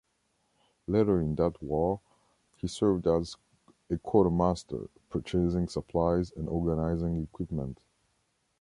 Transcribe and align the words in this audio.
Later 0.87 1.21
in 1.21 1.35
that 1.35 1.61
war, 1.61 1.99
he 2.57 2.65
served 2.67 3.05
as 3.05 3.37
a 3.91 3.99
quartermaster, 3.99 4.89
purchasing 5.11 5.67
supplies 5.67 6.31
and 6.35 6.49
organizing 6.49 7.21
equipment. 7.21 7.77